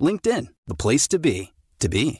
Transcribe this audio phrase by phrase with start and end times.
[0.00, 2.18] LinkedIn, the place to be, to be.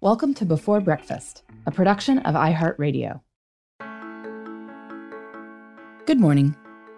[0.00, 3.20] Welcome to Before Breakfast, a production of iHeartRadio.
[6.06, 6.56] Good morning.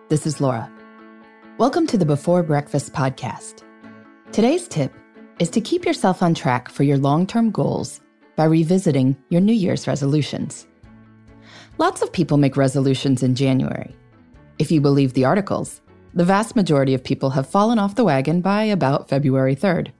[0.09, 0.73] This is Laura.
[1.59, 3.63] Welcome to the Before Breakfast podcast.
[4.33, 4.95] Today's tip
[5.39, 8.01] is to keep yourself on track for your long term goals
[8.37, 10.67] by revisiting your New Year's resolutions.
[11.77, 13.95] Lots of people make resolutions in January.
[14.59, 15.83] If you believe the articles,
[16.15, 19.93] the vast majority of people have fallen off the wagon by about February 3rd.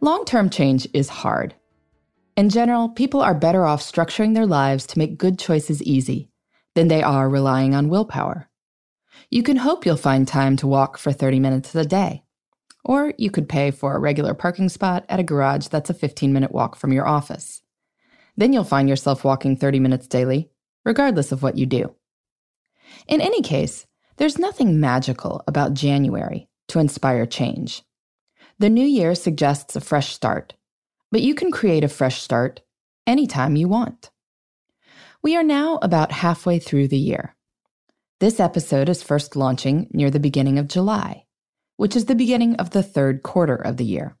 [0.00, 1.54] Long term change is hard
[2.40, 6.30] in general, people are better off structuring their lives to make good choices easy
[6.74, 8.48] than they are relying on willpower.
[9.30, 12.22] You can hope you'll find time to walk for 30 minutes a day.
[12.82, 16.32] Or you could pay for a regular parking spot at a garage that's a 15
[16.32, 17.60] minute walk from your office.
[18.38, 20.50] Then you'll find yourself walking 30 minutes daily,
[20.82, 21.94] regardless of what you do.
[23.06, 23.84] In any case,
[24.20, 27.82] there's nothing magical about January to inspire change.
[28.58, 30.52] The new year suggests a fresh start,
[31.10, 32.60] but you can create a fresh start
[33.06, 34.10] anytime you want.
[35.22, 37.34] We are now about halfway through the year.
[38.20, 41.24] This episode is first launching near the beginning of July,
[41.78, 44.18] which is the beginning of the third quarter of the year.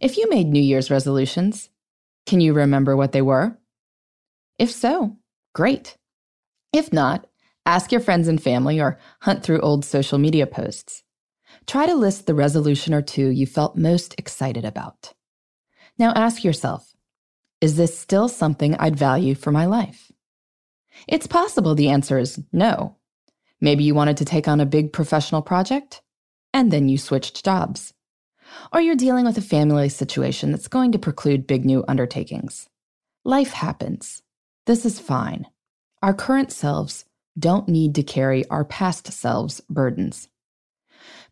[0.00, 1.70] If you made New Year's resolutions,
[2.26, 3.56] can you remember what they were?
[4.58, 5.16] If so,
[5.54, 5.96] great.
[6.72, 7.28] If not,
[7.66, 11.02] ask your friends and family or hunt through old social media posts.
[11.66, 15.12] Try to list the resolution or two you felt most excited about.
[15.98, 16.92] Now ask yourself
[17.60, 20.10] is this still something I'd value for my life?
[21.06, 22.96] It's possible the answer is no.
[23.60, 26.02] Maybe you wanted to take on a big professional project,
[26.52, 27.94] and then you switched jobs.
[28.72, 32.68] Or you're dealing with a family situation that's going to preclude big new undertakings.
[33.24, 34.22] Life happens.
[34.66, 35.46] This is fine.
[36.02, 37.04] Our current selves
[37.38, 40.28] don't need to carry our past selves' burdens.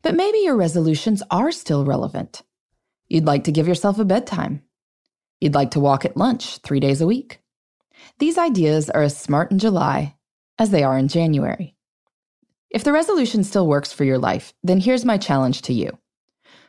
[0.03, 2.43] But maybe your resolutions are still relevant.
[3.09, 4.63] You'd like to give yourself a bedtime.
[5.41, 7.41] You'd like to walk at lunch three days a week.
[8.19, 10.17] These ideas are as smart in July
[10.59, 11.75] as they are in January.
[12.71, 15.99] If the resolution still works for your life, then here's my challenge to you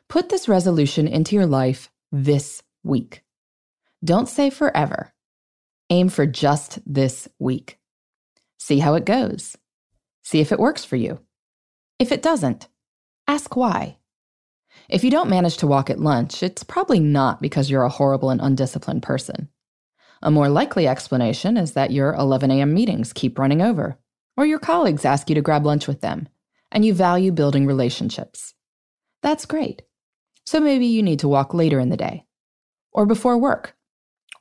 [0.08, 3.24] put this resolution into your life this week.
[4.03, 5.14] Don't say forever.
[5.90, 7.78] Aim for just this week.
[8.63, 9.57] See how it goes.
[10.22, 11.19] See if it works for you.
[11.97, 12.67] If it doesn't,
[13.27, 13.97] ask why.
[14.88, 18.29] If you don't manage to walk at lunch, it's probably not because you're a horrible
[18.29, 19.49] and undisciplined person.
[20.22, 22.72] A more likely explanation is that your 11 a.m.
[22.72, 23.97] meetings keep running over,
[24.38, 26.29] or your colleagues ask you to grab lunch with them,
[26.72, 28.53] and you value building relationships.
[29.23, 29.81] That's great.
[30.45, 32.28] So maybe you need to walk later in the day,
[32.91, 33.75] or before work,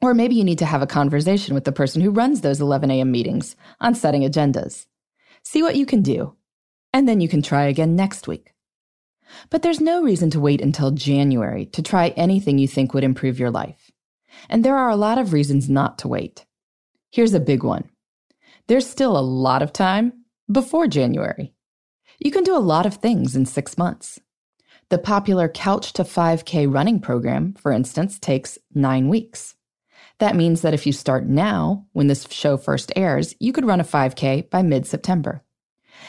[0.00, 2.91] or maybe you need to have a conversation with the person who runs those 11
[2.91, 3.11] a.m.
[3.11, 4.87] meetings on setting agendas.
[5.43, 6.37] See what you can do,
[6.93, 8.53] and then you can try again next week.
[9.49, 13.38] But there's no reason to wait until January to try anything you think would improve
[13.38, 13.91] your life.
[14.49, 16.47] And there are a lot of reasons not to wait.
[17.11, 17.91] Here's a big one
[18.69, 20.12] there's still a lot of time
[20.50, 21.53] before January.
[22.21, 24.21] You can do a lot of things in six months.
[24.91, 29.56] The popular Couch to 5K running program, for instance, takes nine weeks.
[30.20, 33.81] That means that if you start now, when this show first airs, you could run
[33.81, 35.43] a 5K by mid September.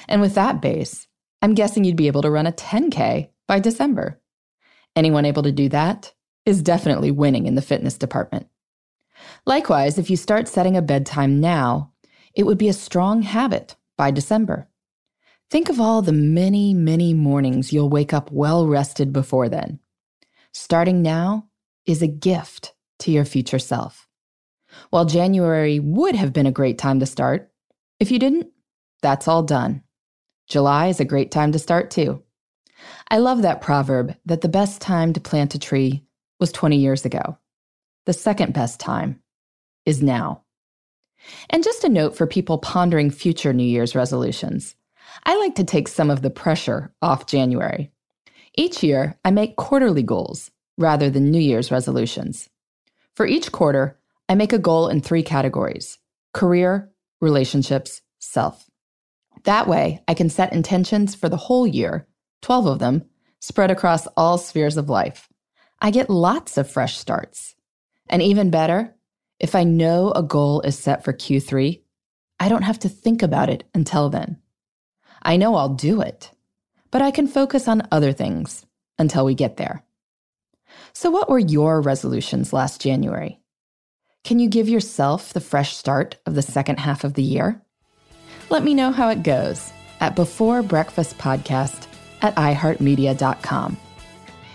[0.08, 1.08] And with that base,
[1.42, 4.22] I'm guessing you'd be able to run a 10K by December.
[4.98, 6.14] Anyone able to do that
[6.46, 8.48] is definitely winning in the fitness department.
[9.46, 11.94] Likewise, if you start setting a bedtime now,
[12.36, 14.68] it would be a strong habit by December.
[15.50, 19.80] Think of all the many, many mornings you'll wake up well rested before then.
[20.54, 21.48] Starting now
[21.86, 24.08] is a gift to your future self.
[24.90, 27.52] While January would have been a great time to start,
[28.00, 28.48] if you didn't,
[29.02, 29.84] that's all done.
[30.48, 32.24] July is a great time to start too.
[33.10, 36.04] I love that proverb that the best time to plant a tree
[36.40, 37.38] was 20 years ago.
[38.06, 39.22] The second best time
[39.86, 40.44] is now.
[41.50, 44.76] And just a note for people pondering future New Year's resolutions
[45.24, 47.92] I like to take some of the pressure off January.
[48.56, 52.50] Each year, I make quarterly goals rather than New Year's resolutions.
[53.16, 54.00] For each quarter,
[54.30, 55.98] I make a goal in three categories
[56.34, 58.70] career, relationships, self.
[59.44, 62.08] That way, I can set intentions for the whole year,
[62.42, 63.04] 12 of them,
[63.40, 65.28] spread across all spheres of life.
[65.82, 67.56] I get lots of fresh starts.
[68.08, 68.96] And even better,
[69.40, 71.82] if I know a goal is set for Q3,
[72.40, 74.38] I don't have to think about it until then.
[75.24, 76.32] I know I'll do it,
[76.92, 78.66] but I can focus on other things
[78.98, 79.84] until we get there.
[80.94, 83.40] So, what were your resolutions last January?
[84.24, 87.62] Can you give yourself the fresh start of the second half of the year?
[88.50, 91.88] Let me know how it goes at Before Breakfast Podcast
[92.22, 93.78] at iHeartMedia.com.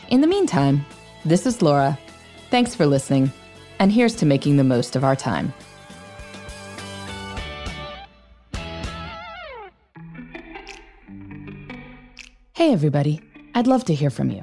[0.09, 0.85] In the meantime,
[1.25, 1.99] this is Laura.
[2.51, 3.33] Thanks for listening,
[3.79, 5.53] and here's to making the most of our time.
[12.53, 13.21] Hey, everybody.
[13.55, 14.43] I'd love to hear from you.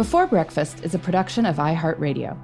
[0.00, 2.34] Before Breakfast is a production of iHeartRadio.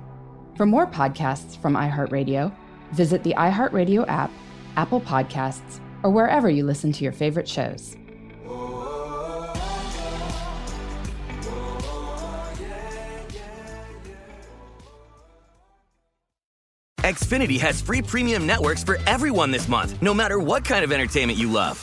[0.59, 2.55] For more podcasts from iHeartRadio,
[2.93, 4.31] visit the iHeartRadio app,
[4.77, 7.97] Apple Podcasts, or wherever you listen to your favorite shows.
[16.99, 21.39] Xfinity has free premium networks for everyone this month, no matter what kind of entertainment
[21.39, 21.83] you love.